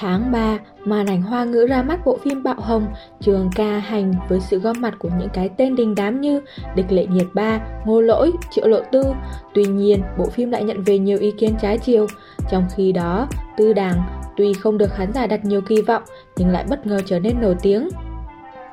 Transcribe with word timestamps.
Tháng 0.00 0.32
3, 0.32 0.58
màn 0.84 1.06
ảnh 1.06 1.22
hoa 1.22 1.44
ngữ 1.44 1.66
ra 1.66 1.82
mắt 1.82 2.04
bộ 2.04 2.18
phim 2.22 2.42
bạo 2.42 2.54
hồng 2.58 2.86
Trường 3.20 3.50
ca 3.54 3.78
hành 3.78 4.14
với 4.28 4.40
sự 4.40 4.58
góp 4.58 4.76
mặt 4.76 4.94
của 4.98 5.08
những 5.18 5.28
cái 5.32 5.48
tên 5.48 5.76
đình 5.76 5.94
đám 5.94 6.20
như 6.20 6.40
Địch 6.76 6.92
Lệ 6.92 7.06
Nhiệt 7.06 7.26
Ba, 7.34 7.60
Ngô 7.84 8.00
Lỗi, 8.00 8.32
Triệu 8.50 8.66
Lộ 8.68 8.80
Tư. 8.92 9.02
Tuy 9.54 9.64
nhiên, 9.64 10.02
bộ 10.18 10.26
phim 10.26 10.50
lại 10.50 10.64
nhận 10.64 10.82
về 10.82 10.98
nhiều 10.98 11.18
ý 11.18 11.30
kiến 11.38 11.54
trái 11.60 11.78
chiều. 11.78 12.06
Trong 12.50 12.66
khi 12.76 12.92
đó, 12.92 13.28
Tư 13.56 13.72
Đàng 13.72 14.02
tuy 14.36 14.52
không 14.52 14.78
được 14.78 14.90
khán 14.94 15.12
giả 15.12 15.26
đặt 15.26 15.44
nhiều 15.44 15.60
kỳ 15.60 15.82
vọng 15.82 16.02
nhưng 16.36 16.48
lại 16.48 16.64
bất 16.68 16.86
ngờ 16.86 17.00
trở 17.06 17.18
nên 17.18 17.40
nổi 17.40 17.56
tiếng. 17.62 17.88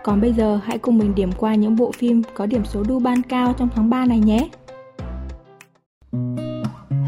Còn 0.04 0.21
bây 0.21 0.34
giờ 0.34 0.59
hãy 0.64 0.78
cùng 0.78 0.98
mình 0.98 1.16
điểm 1.16 1.32
qua 1.38 1.55
những 1.55 1.75
bộ 1.75 1.91
phim 1.91 2.21
có 2.34 2.46
điểm 2.46 2.66
số 2.66 2.84
đu 2.88 3.00
ban 3.00 3.21
cao 3.21 3.54
trong 3.57 3.70
tháng 3.75 3.89
3 3.89 4.05
này 4.05 4.20
nhé. 4.20 4.50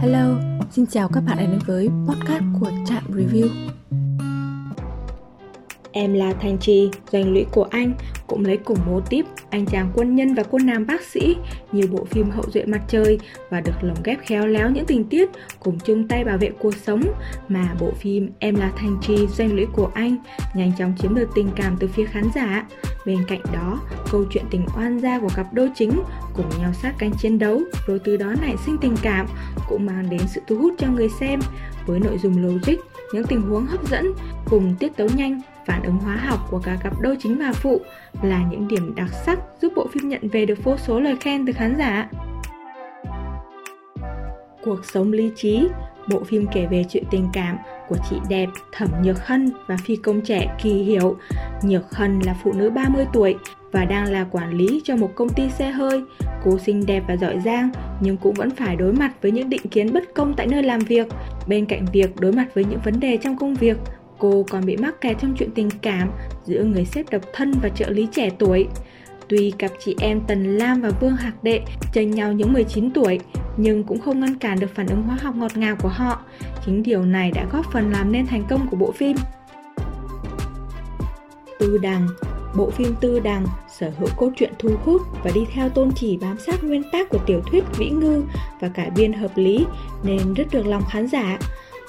Hello, 0.02 0.26
xin 0.72 0.86
chào 0.86 1.10
các 1.14 1.24
bạn 1.28 1.38
đến 1.38 1.60
với 1.66 1.90
podcast 2.08 2.44
của 2.60 2.70
Trạm 2.86 3.04
Review. 3.10 3.79
Em 5.92 6.14
là 6.14 6.34
Thành 6.34 6.57
Trì, 6.57 6.89
doanh 7.11 7.34
lũy 7.34 7.46
của 7.52 7.64
anh, 7.64 7.93
cũng 8.28 8.46
lấy 8.46 8.57
cùng 8.57 8.78
mô 8.86 9.00
típ 9.00 9.25
anh 9.50 9.66
chàng 9.66 9.92
quân 9.96 10.15
nhân 10.15 10.34
và 10.34 10.43
cô 10.43 10.57
nam 10.57 10.86
bác 10.88 11.02
sĩ 11.02 11.36
như 11.71 11.88
bộ 11.92 12.06
phim 12.06 12.29
Hậu 12.29 12.43
duệ 12.54 12.65
mặt 12.65 12.82
trời 12.88 13.20
và 13.50 13.62
được 13.62 13.74
lồng 13.82 13.98
ghép 14.04 14.20
khéo 14.21 14.48
léo 14.48 14.70
những 14.70 14.86
tình 14.86 15.04
tiết 15.04 15.29
cùng 15.60 15.79
chung 15.86 16.07
tay 16.07 16.24
bảo 16.24 16.38
vệ 16.38 16.52
cuộc 16.60 16.75
sống 16.75 17.02
mà 17.48 17.75
bộ 17.79 17.92
phim 17.92 18.29
Em 18.39 18.56
là 18.56 18.71
Thành 18.75 18.98
Trì, 19.02 19.28
doanh 19.28 19.56
lũy 19.56 19.65
của 19.74 19.92
anh 19.93 20.15
nhanh 20.54 20.71
chóng 20.78 20.93
chiếm 21.00 21.15
được 21.15 21.29
tình 21.36 21.50
cảm 21.56 21.78
từ 21.79 21.88
phía 21.88 22.06
khán 22.06 22.24
giả. 22.36 22.68
Bên 23.06 23.18
cạnh 23.28 23.42
đó, 23.54 23.82
câu 24.12 24.26
chuyện 24.32 24.43
tình 24.51 24.65
oan 24.78 25.00
gia 25.00 25.20
của 25.20 25.29
cặp 25.36 25.54
đôi 25.54 25.71
chính 25.76 25.92
cùng 26.34 26.50
nhau 26.62 26.74
sát 26.82 26.93
cánh 26.98 27.12
chiến 27.21 27.40
đấu 27.40 27.62
rồi 27.87 28.00
từ 28.04 28.18
đó 28.18 28.34
nảy 28.42 28.56
sinh 28.65 28.78
tình 28.82 28.96
cảm 29.01 29.28
cũng 29.70 29.86
mang 29.86 30.10
đến 30.10 30.21
sự 30.28 30.42
thu 30.48 30.57
hút 30.57 30.74
cho 30.78 30.87
người 30.87 31.10
xem 31.20 31.40
với 31.86 32.00
nội 32.00 32.17
dung 32.17 32.45
logic, 32.45 32.76
những 33.14 33.28
tình 33.28 33.42
huống 33.42 33.66
hấp 33.66 33.88
dẫn 33.88 34.14
cùng 34.45 34.76
tiết 34.80 34.98
tấu 34.98 35.08
nhanh 35.16 35.42
phản 35.66 35.84
ứng 35.84 35.98
hóa 35.98 36.16
học 36.16 36.40
của 36.50 36.59
cả 36.59 36.78
cặp 36.84 37.02
đôi 37.02 37.18
chính 37.20 37.38
và 37.38 37.54
phụ 37.54 37.82
là 38.22 38.44
những 38.52 38.68
điểm 38.68 38.96
đặc 38.96 39.10
sắc 39.26 39.40
giúp 39.62 39.74
bộ 39.76 39.88
phim 39.92 40.10
nhận 40.10 40.28
về 40.30 40.46
được 40.46 40.64
vô 40.64 40.78
số 40.78 41.00
lời 41.00 41.16
khen 41.20 41.46
từ 41.46 41.54
khán 41.54 41.76
giả. 41.78 42.10
Cuộc 44.64 44.86
sống 44.86 45.12
lý 45.12 45.32
trí, 45.36 45.68
bộ 46.10 46.24
phim 46.24 46.48
kể 46.54 46.68
về 46.72 46.86
chuyện 46.90 47.04
tình 47.12 47.28
cảm 47.34 47.58
của 47.90 47.96
chị 48.10 48.16
đẹp 48.30 48.50
Thẩm 48.72 48.90
Nhược 49.04 49.28
Hân 49.28 49.52
và 49.68 49.78
phi 49.78 49.96
công 49.96 50.22
trẻ 50.22 50.56
Kỳ 50.64 50.70
Hiểu. 50.70 51.18
Nhược 51.64 51.96
Hân 51.96 52.20
là 52.20 52.36
phụ 52.44 52.54
nữ 52.54 52.70
30 52.70 53.06
tuổi 53.14 53.36
và 53.72 53.86
đang 53.86 54.12
là 54.12 54.26
quản 54.32 54.54
lý 54.54 54.82
cho 54.84 54.96
một 54.96 55.12
công 55.16 55.30
ty 55.30 55.50
xe 55.50 55.72
hơi. 55.72 56.04
Cô 56.44 56.58
xinh 56.58 56.86
đẹp 56.86 57.04
và 57.08 57.18
giỏi 57.18 57.40
giang 57.46 57.70
nhưng 58.02 58.18
cũng 58.18 58.34
vẫn 58.34 58.50
phải 58.50 58.76
đối 58.76 58.94
mặt 58.94 59.12
với 59.22 59.32
những 59.32 59.50
định 59.50 59.68
kiến 59.72 59.94
bất 59.94 60.04
công 60.14 60.34
tại 60.38 60.48
nơi 60.48 60.64
làm 60.64 60.80
việc. 60.80 61.08
Bên 61.50 61.66
cạnh 61.66 61.86
việc 61.94 62.16
đối 62.19 62.31
mặt 62.31 62.47
với 62.53 62.64
những 62.64 62.80
vấn 62.86 63.00
đề 63.00 63.17
trong 63.17 63.38
công 63.38 63.55
việc, 63.55 63.78
cô 64.17 64.45
còn 64.50 64.66
bị 64.66 64.78
mắc 64.78 65.02
kẹt 65.02 65.17
trong 65.22 65.36
chuyện 65.38 65.52
tình 65.55 65.69
cảm 65.81 66.11
giữa 66.45 66.64
người 66.64 66.86
sếp 66.86 67.09
độc 67.09 67.22
thân 67.33 67.53
và 67.61 67.69
trợ 67.69 67.89
lý 67.89 68.08
trẻ 68.11 68.30
tuổi. 68.39 68.67
Tuy 69.28 69.52
cặp 69.58 69.72
chị 69.80 69.95
em 70.00 70.22
Tần 70.27 70.58
Lam 70.58 70.81
và 70.81 70.89
Vương 70.89 71.16
Hạc 71.16 71.44
Đệ 71.44 71.61
chênh 71.94 72.11
nhau 72.11 72.33
những 72.33 72.53
19 72.53 72.92
tuổi, 72.92 73.20
nhưng 73.58 73.83
cũng 73.83 74.00
không 74.00 74.20
ngăn 74.20 74.36
cản 74.36 74.59
được 74.59 74.75
phản 74.75 74.88
ứng 74.88 75.02
hóa 75.02 75.17
học 75.22 75.36
ngọt 75.36 75.58
ngào 75.58 75.75
của 75.75 75.89
họ. 75.89 76.22
Chính 76.66 76.83
điều 76.83 77.05
này 77.05 77.31
đã 77.31 77.45
góp 77.52 77.66
phần 77.73 77.92
làm 77.92 78.11
nên 78.11 78.27
thành 78.27 78.44
công 78.50 78.67
của 78.72 78.77
bộ 78.77 78.92
phim. 78.92 79.17
Tư 81.59 81.77
Đằng 81.81 82.08
Bộ 82.55 82.70
phim 82.70 82.95
Tư 83.02 83.20
Đằng 83.20 83.45
sở 83.80 83.92
hữu 84.00 84.10
cốt 84.18 84.30
truyện 84.38 84.54
thu 84.60 84.70
hút 84.86 85.02
và 85.24 85.32
đi 85.34 85.46
theo 85.54 85.70
tôn 85.70 85.92
chỉ 85.96 86.18
bám 86.18 86.40
sát 86.40 86.64
nguyên 86.64 86.84
tắc 86.92 87.10
của 87.10 87.20
tiểu 87.26 87.42
thuyết 87.52 87.64
Vĩ 87.78 87.90
Ngư 87.90 88.24
và 88.60 88.68
cải 88.68 88.90
biên 88.90 89.14
hợp 89.14 89.32
lý 89.36 89.66
nên 90.04 90.34
rất 90.34 90.48
được 90.52 90.66
lòng 90.66 90.84
khán 90.90 91.08
giả. 91.08 91.40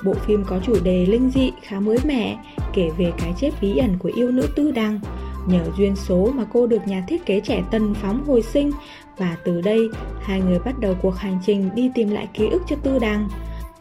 Bộ 0.05 0.15
phim 0.15 0.45
có 0.45 0.61
chủ 0.67 0.77
đề 0.85 1.07
linh 1.07 1.31
dị 1.31 1.51
khá 1.63 1.81
mới 1.81 1.99
mẻ, 2.05 2.39
kể 2.73 2.91
về 2.99 3.13
cái 3.19 3.35
chết 3.41 3.51
bí 3.61 3.77
ẩn 3.77 3.99
của 3.99 4.11
yêu 4.15 4.31
nữ 4.31 4.49
Tư 4.57 4.71
đăng. 4.71 5.01
Nhờ 5.47 5.65
duyên 5.79 5.97
số 5.97 6.31
mà 6.35 6.45
cô 6.53 6.67
được 6.67 6.87
nhà 6.87 7.05
thiết 7.09 7.27
kế 7.27 7.41
trẻ 7.41 7.63
Tân 7.71 7.95
phóng 7.95 8.25
hồi 8.27 8.43
sinh 8.43 8.71
và 9.17 9.37
từ 9.45 9.61
đây 9.61 9.89
hai 10.21 10.41
người 10.41 10.59
bắt 10.59 10.79
đầu 10.79 10.95
cuộc 11.03 11.17
hành 11.17 11.39
trình 11.47 11.71
đi 11.75 11.91
tìm 11.95 12.11
lại 12.11 12.29
ký 12.35 12.49
ức 12.49 12.63
cho 12.69 12.77
Tư 12.83 12.99
đăng. 12.99 13.29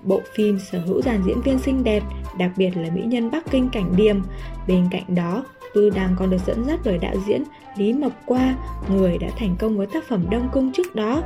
Bộ 0.03 0.22
phim 0.36 0.59
sở 0.72 0.80
hữu 0.80 1.02
dàn 1.02 1.24
diễn 1.25 1.42
viên 1.42 1.59
xinh 1.59 1.84
đẹp, 1.84 2.03
đặc 2.38 2.52
biệt 2.58 2.78
là 2.78 2.90
mỹ 2.96 3.02
nhân 3.06 3.31
Bắc 3.31 3.52
Kinh 3.52 3.69
Cảnh 3.69 3.94
Điềm. 3.96 4.22
Bên 4.68 4.88
cạnh 4.92 5.16
đó, 5.16 5.44
Tư 5.74 5.90
Đằng 5.90 6.16
còn 6.19 6.30
được 6.30 6.41
dẫn 6.47 6.63
dắt 6.66 6.80
bởi 6.85 6.97
đạo 6.97 7.16
diễn 7.28 7.44
Lý 7.78 7.94
Mộc 7.94 8.12
Qua, 8.25 8.56
người 8.90 9.18
đã 9.18 9.28
thành 9.38 9.56
công 9.59 9.78
với 9.78 9.88
tác 9.88 10.03
phẩm 10.07 10.25
Đông 10.30 10.50
Cung 10.53 10.72
trước 10.72 10.96
đó. 10.96 11.22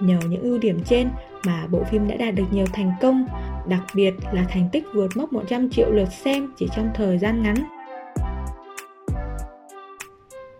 Nhờ 0.00 0.18
những 0.28 0.42
ưu 0.42 0.58
điểm 0.58 0.80
trên 0.84 1.08
mà 1.46 1.66
bộ 1.70 1.84
phim 1.90 2.08
đã 2.08 2.16
đạt 2.16 2.34
được 2.34 2.44
nhiều 2.50 2.66
thành 2.72 2.92
công, 3.00 3.26
đặc 3.68 3.82
biệt 3.94 4.14
là 4.32 4.44
thành 4.48 4.68
tích 4.72 4.84
vượt 4.94 5.16
mốc 5.16 5.32
100 5.32 5.70
triệu 5.70 5.90
lượt 5.90 6.12
xem 6.12 6.52
chỉ 6.56 6.68
trong 6.76 6.90
thời 6.94 7.18
gian 7.18 7.42
ngắn. 7.42 7.56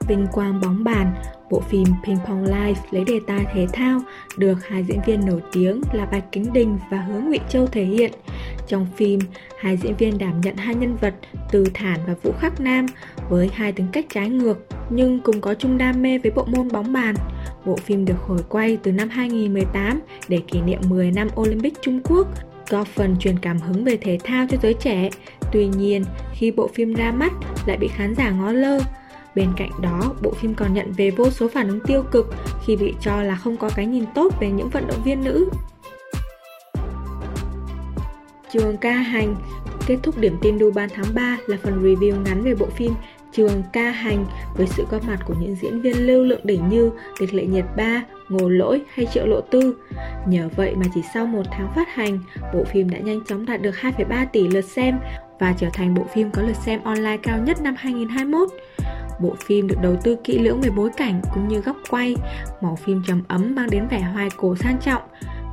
Vinh 0.08 0.26
quang 0.32 0.60
bóng 0.60 0.84
bàn, 0.84 1.14
bộ 1.50 1.60
phim 1.60 1.84
Ping 2.06 2.18
Pong 2.26 2.44
Life 2.44 2.74
lấy 2.90 3.04
đề 3.04 3.20
tài 3.26 3.46
thể 3.54 3.66
thao 3.72 4.00
được 4.36 4.66
hai 4.68 4.84
diễn 4.84 5.00
viên 5.06 5.26
nổi 5.26 5.42
tiếng 5.52 5.80
là 5.92 6.06
Bạch 6.06 6.32
Kính 6.32 6.52
Đình 6.52 6.78
và 6.90 6.98
Hứa 6.98 7.20
Ngụy 7.20 7.40
Châu 7.48 7.66
thể 7.66 7.84
hiện. 7.84 8.12
Trong 8.66 8.86
phim, 8.96 9.18
hai 9.58 9.76
diễn 9.76 9.96
viên 9.96 10.18
đảm 10.18 10.40
nhận 10.40 10.56
hai 10.56 10.74
nhân 10.74 10.96
vật 11.00 11.14
Từ 11.50 11.64
Thản 11.74 12.00
và 12.06 12.14
Vũ 12.22 12.32
Khắc 12.40 12.60
Nam 12.60 12.86
với 13.28 13.50
hai 13.54 13.72
tính 13.72 13.86
cách 13.92 14.06
trái 14.14 14.28
ngược 14.28 14.66
nhưng 14.90 15.20
cùng 15.20 15.40
có 15.40 15.54
chung 15.54 15.78
đam 15.78 16.02
mê 16.02 16.18
với 16.18 16.30
bộ 16.30 16.44
môn 16.44 16.68
bóng 16.68 16.92
bàn. 16.92 17.14
Bộ 17.64 17.76
phim 17.76 18.04
được 18.04 18.18
hồi 18.26 18.40
quay 18.48 18.76
từ 18.76 18.92
năm 18.92 19.08
2018 19.08 20.00
để 20.28 20.40
kỷ 20.48 20.60
niệm 20.60 20.80
10 20.88 21.10
năm 21.10 21.28
Olympic 21.40 21.82
Trung 21.82 22.00
Quốc, 22.04 22.28
góp 22.68 22.86
phần 22.86 23.16
truyền 23.20 23.38
cảm 23.38 23.58
hứng 23.58 23.84
về 23.84 23.96
thể 23.96 24.18
thao 24.24 24.46
cho 24.50 24.56
giới 24.62 24.74
trẻ. 24.74 25.10
Tuy 25.52 25.66
nhiên, 25.66 26.04
khi 26.32 26.50
bộ 26.50 26.68
phim 26.74 26.94
ra 26.94 27.12
mắt 27.12 27.32
lại 27.66 27.76
bị 27.76 27.88
khán 27.88 28.14
giả 28.14 28.30
ngó 28.30 28.52
lơ, 28.52 28.80
Bên 29.34 29.48
cạnh 29.56 29.70
đó, 29.82 30.14
bộ 30.22 30.30
phim 30.30 30.54
còn 30.54 30.74
nhận 30.74 30.92
về 30.92 31.10
vô 31.10 31.30
số 31.30 31.48
phản 31.48 31.68
ứng 31.68 31.80
tiêu 31.80 32.02
cực 32.10 32.34
khi 32.66 32.76
bị 32.76 32.94
cho 33.00 33.22
là 33.22 33.36
không 33.36 33.56
có 33.56 33.70
cái 33.76 33.86
nhìn 33.86 34.04
tốt 34.14 34.40
về 34.40 34.50
những 34.50 34.68
vận 34.68 34.86
động 34.86 35.02
viên 35.04 35.24
nữ. 35.24 35.48
Trường 38.54 38.76
ca 38.76 38.92
hành 38.92 39.36
Kết 39.86 39.96
thúc 40.02 40.18
điểm 40.18 40.36
tin 40.42 40.58
đu 40.58 40.70
ban 40.70 40.88
tháng 40.94 41.14
3 41.14 41.38
là 41.46 41.56
phần 41.62 41.82
review 41.82 42.22
ngắn 42.22 42.42
về 42.42 42.54
bộ 42.54 42.66
phim 42.66 42.92
Trường 43.32 43.62
ca 43.72 43.90
hành 43.90 44.26
với 44.56 44.66
sự 44.66 44.86
góp 44.90 45.04
mặt 45.04 45.18
của 45.26 45.34
những 45.40 45.56
diễn 45.62 45.80
viên 45.80 46.06
lưu 46.06 46.24
lượng 46.24 46.40
đỉnh 46.44 46.68
như 46.68 46.90
Địch 47.20 47.34
Lệ 47.34 47.46
Nhiệt 47.46 47.64
Ba, 47.76 48.02
Ngô 48.28 48.48
Lỗi 48.48 48.82
hay 48.94 49.06
Triệu 49.06 49.26
Lộ 49.26 49.40
Tư. 49.40 49.76
Nhờ 50.26 50.48
vậy 50.56 50.74
mà 50.76 50.86
chỉ 50.94 51.00
sau 51.14 51.26
một 51.26 51.42
tháng 51.50 51.72
phát 51.74 51.94
hành, 51.94 52.18
bộ 52.54 52.64
phim 52.64 52.90
đã 52.90 52.98
nhanh 52.98 53.24
chóng 53.24 53.46
đạt 53.46 53.62
được 53.62 53.74
2,3 53.80 54.26
tỷ 54.32 54.48
lượt 54.48 54.64
xem 54.64 54.98
và 55.40 55.54
trở 55.58 55.68
thành 55.72 55.94
bộ 55.94 56.04
phim 56.14 56.30
có 56.30 56.42
lượt 56.42 56.56
xem 56.56 56.82
online 56.82 57.16
cao 57.16 57.38
nhất 57.38 57.62
năm 57.62 57.74
2021. 57.78 58.48
Bộ 59.20 59.34
phim 59.46 59.68
được 59.68 59.76
đầu 59.82 59.96
tư 60.04 60.16
kỹ 60.24 60.38
lưỡng 60.38 60.60
về 60.60 60.70
bối 60.70 60.90
cảnh 60.96 61.22
cũng 61.34 61.48
như 61.48 61.60
góc 61.60 61.76
quay, 61.90 62.16
màu 62.60 62.76
phim 62.76 63.02
trầm 63.06 63.22
ấm 63.28 63.54
mang 63.54 63.70
đến 63.70 63.88
vẻ 63.90 64.00
hoài 64.00 64.28
cổ 64.36 64.56
sang 64.56 64.78
trọng. 64.78 65.02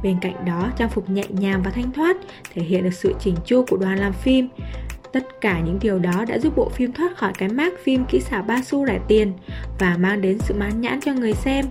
Bên 0.04 0.18
cạnh 0.22 0.46
đó, 0.46 0.72
trang 0.78 0.90
phục 0.90 1.10
nhẹ 1.10 1.24
nhàng 1.30 1.62
và 1.66 1.72
thanh 1.72 1.92
thoát 1.92 2.18
thể 2.54 2.62
hiện 2.62 2.84
được 2.84 2.94
sự 2.94 3.14
chỉnh 3.20 3.36
chu 3.46 3.66
của 3.70 3.78
đoàn 3.78 4.00
làm 4.00 4.14
phim. 4.14 4.48
Tất 5.14 5.42
cả 5.42 5.60
những 5.60 5.80
điều 5.82 6.00
đó 6.00 6.26
đã 6.28 6.40
giúp 6.40 6.54
bộ 6.56 6.70
phim 6.70 6.92
thoát 6.92 7.18
khỏi 7.18 7.34
cái 7.38 7.50
mác 7.50 7.74
phim 7.84 8.06
kỹ 8.06 8.20
xảo 8.20 8.44
ba 8.44 8.62
xu 8.62 8.88
rẻ 8.88 9.00
tiền 9.08 9.34
và 9.80 9.98
mang 10.00 10.22
đến 10.22 10.40
sự 10.40 10.54
mãn 10.54 10.82
nhãn 10.82 11.02
cho 11.02 11.14
người 11.14 11.34
xem. 11.34 11.66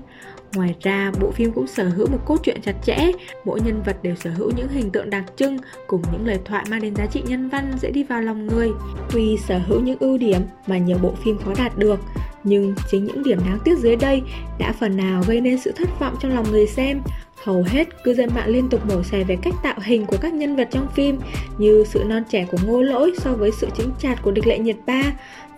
Ngoài 0.54 0.74
ra, 0.80 1.12
bộ 1.20 1.30
phim 1.30 1.52
cũng 1.52 1.66
sở 1.66 1.88
hữu 1.88 2.06
một 2.06 2.18
cốt 2.26 2.36
truyện 2.42 2.62
chặt 2.62 2.74
chẽ, 2.84 3.12
mỗi 3.44 3.60
nhân 3.60 3.82
vật 3.86 4.02
đều 4.02 4.16
sở 4.16 4.30
hữu 4.30 4.50
những 4.56 4.68
hình 4.68 4.90
tượng 4.90 5.10
đặc 5.10 5.24
trưng 5.36 5.58
cùng 5.86 6.02
những 6.12 6.26
lời 6.26 6.38
thoại 6.44 6.64
mang 6.70 6.80
đến 6.80 6.96
giá 6.96 7.06
trị 7.06 7.22
nhân 7.26 7.48
văn 7.48 7.72
dễ 7.80 7.90
đi 7.90 8.04
vào 8.04 8.22
lòng 8.22 8.46
người. 8.46 8.70
Tuy 9.10 9.36
sở 9.48 9.58
hữu 9.58 9.80
những 9.80 9.98
ưu 10.00 10.18
điểm 10.18 10.42
mà 10.66 10.78
nhiều 10.78 10.98
bộ 11.02 11.14
phim 11.24 11.38
khó 11.38 11.52
đạt 11.58 11.78
được, 11.78 12.00
nhưng 12.44 12.74
chính 12.90 13.04
những 13.04 13.22
điểm 13.22 13.38
đáng 13.46 13.58
tiếc 13.64 13.78
dưới 13.78 13.96
đây 13.96 14.22
đã 14.58 14.72
phần 14.72 14.96
nào 14.96 15.22
gây 15.28 15.40
nên 15.40 15.58
sự 15.58 15.72
thất 15.76 15.88
vọng 16.00 16.16
trong 16.20 16.34
lòng 16.34 16.50
người 16.50 16.66
xem. 16.66 17.00
Hầu 17.44 17.62
hết 17.62 18.04
cư 18.04 18.14
dân 18.14 18.30
mạng 18.34 18.48
liên 18.48 18.68
tục 18.68 18.80
bổ 18.88 19.02
xè 19.02 19.24
về 19.24 19.36
cách 19.42 19.54
tạo 19.62 19.78
hình 19.82 20.06
của 20.06 20.16
các 20.20 20.34
nhân 20.34 20.56
vật 20.56 20.68
trong 20.70 20.86
phim 20.94 21.18
như 21.58 21.84
sự 21.86 22.04
non 22.06 22.22
trẻ 22.30 22.46
của 22.50 22.58
ngô 22.66 22.82
lỗi 22.82 23.12
so 23.18 23.32
với 23.32 23.50
sự 23.50 23.66
chính 23.76 23.90
chạt 23.98 24.22
của 24.22 24.30
địch 24.30 24.46
lệ 24.46 24.58
nhiệt 24.58 24.76
ba 24.86 25.02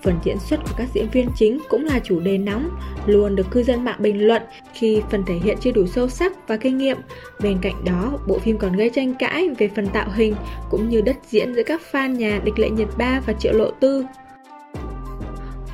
Phần 0.03 0.19
diễn 0.25 0.39
xuất 0.39 0.61
của 0.65 0.75
các 0.77 0.89
diễn 0.95 1.09
viên 1.09 1.29
chính 1.37 1.59
cũng 1.69 1.85
là 1.85 2.01
chủ 2.05 2.21
đề 2.21 2.39
nóng, 2.39 2.71
luôn 3.07 3.37
được 3.37 3.51
cư 3.51 3.63
dân 3.63 3.85
mạng 3.85 3.99
bình 3.99 4.27
luận 4.27 4.43
khi 4.75 5.03
phần 5.11 5.25
thể 5.27 5.35
hiện 5.35 5.57
chưa 5.61 5.71
đủ 5.71 5.87
sâu 5.87 6.09
sắc 6.09 6.49
và 6.49 6.57
kinh 6.57 6.79
nghiệm. 6.79 6.97
Bên 7.41 7.59
cạnh 7.63 7.85
đó, 7.85 8.19
bộ 8.27 8.39
phim 8.39 8.59
còn 8.59 8.77
gây 8.77 8.91
tranh 8.91 9.15
cãi 9.15 9.49
về 9.59 9.71
phần 9.77 9.87
tạo 9.87 10.09
hình 10.15 10.35
cũng 10.71 10.89
như 10.89 11.01
đất 11.01 11.17
diễn 11.31 11.55
giữa 11.55 11.63
các 11.63 11.81
fan 11.93 12.17
nhà 12.17 12.41
Địch 12.45 12.59
Lệ 12.59 12.71
Nhiệt 12.71 12.89
Ba 12.99 13.21
và 13.27 13.33
Triệu 13.33 13.53
Lộ 13.53 13.71
Tư. 13.71 14.05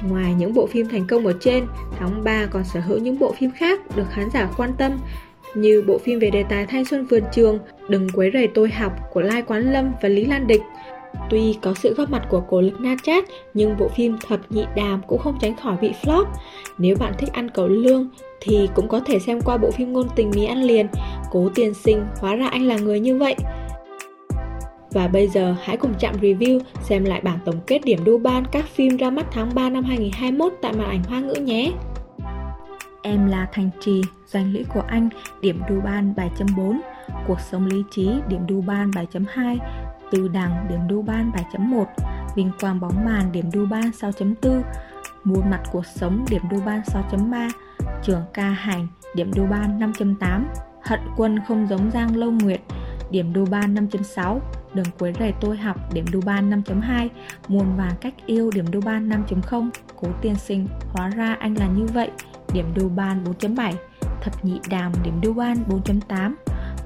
Ngoài 0.02 0.34
những 0.38 0.54
bộ 0.54 0.66
phim 0.66 0.88
thành 0.88 1.06
công 1.06 1.26
ở 1.26 1.32
trên, 1.40 1.66
tháng 1.98 2.24
3 2.24 2.46
còn 2.46 2.64
sở 2.64 2.80
hữu 2.80 2.98
những 2.98 3.18
bộ 3.18 3.32
phim 3.32 3.50
khác 3.50 3.96
được 3.96 4.06
khán 4.10 4.30
giả 4.34 4.48
quan 4.56 4.72
tâm 4.78 4.92
như 5.54 5.84
bộ 5.86 5.98
phim 5.98 6.18
về 6.18 6.30
đề 6.30 6.44
tài 6.48 6.66
thanh 6.66 6.84
xuân 6.84 7.06
vườn 7.06 7.22
trường 7.32 7.58
Đừng 7.88 8.08
quấy 8.14 8.30
rầy 8.32 8.46
tôi 8.46 8.70
học 8.70 8.92
của 9.12 9.20
Lai 9.20 9.42
Quán 9.42 9.72
Lâm 9.72 9.92
và 10.02 10.08
Lý 10.08 10.24
Lan 10.24 10.46
Địch 10.46 10.62
Tuy 11.30 11.58
có 11.62 11.74
sự 11.74 11.94
góp 11.94 12.10
mặt 12.10 12.26
của 12.30 12.40
cổ 12.40 12.60
lực 12.60 12.80
Na 12.80 12.96
Chat, 13.02 13.24
nhưng 13.54 13.76
bộ 13.76 13.88
phim 13.88 14.16
Thập 14.28 14.40
Nhị 14.50 14.64
Đàm 14.76 15.00
cũng 15.06 15.18
không 15.18 15.38
tránh 15.40 15.56
khỏi 15.56 15.76
bị 15.80 15.92
flop. 16.02 16.24
Nếu 16.78 16.96
bạn 16.96 17.12
thích 17.18 17.32
ăn 17.32 17.50
cẩu 17.50 17.68
lương, 17.68 18.08
thì 18.40 18.68
cũng 18.74 18.88
có 18.88 19.00
thể 19.00 19.18
xem 19.18 19.40
qua 19.40 19.56
bộ 19.56 19.70
phim 19.70 19.92
ngôn 19.92 20.06
tình 20.16 20.30
mì 20.34 20.44
ăn 20.44 20.62
liền 20.62 20.86
Cố 21.30 21.48
tiền 21.54 21.74
sinh, 21.74 22.06
hóa 22.20 22.34
ra 22.34 22.48
anh 22.48 22.66
là 22.66 22.76
người 22.76 23.00
như 23.00 23.16
vậy 23.16 23.36
và 24.92 25.08
bây 25.08 25.28
giờ 25.28 25.54
hãy 25.62 25.76
cùng 25.76 25.94
chạm 25.98 26.14
review 26.20 26.60
xem 26.82 27.04
lại 27.04 27.20
bảng 27.20 27.38
tổng 27.44 27.60
kết 27.66 27.80
điểm 27.84 28.04
đu 28.04 28.18
ban 28.18 28.44
các 28.44 28.64
phim 28.68 28.96
ra 28.96 29.10
mắt 29.10 29.26
tháng 29.32 29.54
3 29.54 29.70
năm 29.70 29.84
2021 29.84 30.52
tại 30.62 30.72
màn 30.72 30.88
ảnh 30.88 31.02
hoa 31.02 31.20
ngữ 31.20 31.34
nhé. 31.34 31.72
Em 33.02 33.26
là 33.26 33.48
Thành 33.52 33.70
Trì, 33.80 34.02
doanh 34.26 34.52
lũy 34.52 34.64
của 34.74 34.82
anh, 34.88 35.08
điểm 35.40 35.60
đu 35.68 35.80
ban 35.80 36.14
7.4, 36.16 36.80
Cuộc 37.26 37.40
sống 37.40 37.66
lý 37.66 37.82
trí, 37.90 38.10
điểm 38.28 38.46
đu 38.46 38.60
ban 38.60 38.90
7.2, 38.90 39.58
Từ 40.10 40.28
đằng, 40.28 40.66
điểm 40.68 40.80
đu 40.88 41.02
ban 41.02 41.30
7.1, 41.52 41.84
Vinh 42.36 42.50
quang 42.60 42.80
bóng 42.80 43.04
màn, 43.04 43.32
điểm 43.32 43.50
đu 43.52 43.66
ban 43.66 43.90
6.4, 43.90 44.62
mua 45.24 45.42
mặt 45.42 45.62
cuộc 45.72 45.86
sống, 45.86 46.24
điểm 46.30 46.42
đu 46.50 46.60
ban 46.66 46.80
6.3, 46.80 47.50
Trường 48.02 48.22
ca 48.34 48.48
hành, 48.48 48.86
điểm 49.14 49.30
đu 49.34 49.46
ban 49.46 49.80
5.8, 49.80 50.44
Hận 50.82 51.00
quân 51.16 51.38
không 51.48 51.66
giống 51.66 51.90
Giang 51.90 52.16
Lâu 52.16 52.30
Nguyệt, 52.30 52.60
điểm 53.10 53.32
đu 53.32 53.44
ban 53.50 53.74
5.6, 53.74 54.38
Đừng 54.74 54.86
quấy 54.98 55.12
rầy 55.18 55.32
tôi 55.40 55.56
học, 55.56 55.76
điểm 55.92 56.04
đu 56.12 56.20
ban 56.20 56.50
5.2, 56.50 57.08
Muôn 57.48 57.76
vàng 57.76 57.94
cách 58.00 58.14
yêu, 58.26 58.50
điểm 58.54 58.70
đu 58.70 58.80
ban 58.80 59.08
5.0, 59.08 59.70
Cố 59.96 60.08
tiên 60.22 60.36
sinh, 60.36 60.68
hóa 60.92 61.08
ra 61.08 61.36
anh 61.40 61.54
là 61.54 61.66
như 61.66 61.86
vậy, 61.86 62.10
điểm 62.52 62.66
đu 62.74 62.88
ban 62.88 63.24
4.7, 63.24 63.72
Thập 64.22 64.44
nhị 64.44 64.60
đàm, 64.70 64.92
điểm 65.04 65.20
đu 65.22 65.32
ban 65.32 65.56
4.8, 65.68 66.34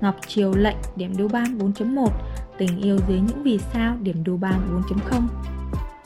Ngọc 0.00 0.16
Triều 0.26 0.54
lệnh, 0.54 0.76
điểm 0.96 1.16
đu 1.16 1.28
ban 1.28 1.58
4.1, 1.58 2.08
Tình 2.58 2.78
yêu 2.78 2.98
dưới 3.08 3.20
những 3.20 3.42
vì 3.42 3.58
sao, 3.72 3.96
điểm 4.02 4.24
đu 4.24 4.36
ban 4.36 4.82
4.0. 4.88 5.22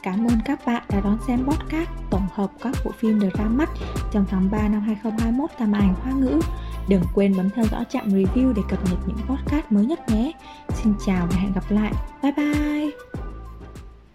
Cảm 0.06 0.26
ơn 0.26 0.38
các 0.44 0.66
bạn 0.66 0.82
đã 0.88 1.00
đón 1.00 1.18
xem 1.26 1.46
podcast 1.46 1.90
tổng 2.10 2.26
hợp 2.32 2.50
các 2.62 2.74
bộ 2.84 2.90
phim 2.98 3.20
được 3.20 3.34
ra 3.38 3.44
mắt 3.44 3.70
trong 4.12 4.24
tháng 4.30 4.50
3 4.50 4.68
năm 4.68 4.80
2021 4.80 5.50
tại 5.58 5.68
màn 5.68 5.80
ảnh 5.80 5.94
Hoa 5.94 6.12
ngữ. 6.12 6.40
Đừng 6.88 7.02
quên 7.14 7.36
bấm 7.36 7.50
theo 7.50 7.64
dõi 7.70 7.84
trạm 7.88 8.08
review 8.08 8.52
để 8.52 8.62
cập 8.68 8.78
nhật 8.84 8.98
những 9.06 9.16
podcast 9.26 9.72
mới 9.72 9.86
nhất 9.86 10.08
nhé. 10.08 10.32
Xin 10.68 10.94
chào 11.06 11.26
và 11.30 11.36
hẹn 11.38 11.52
gặp 11.52 11.70
lại. 11.70 11.92
Bye 12.22 12.32
bye! 12.32 13.25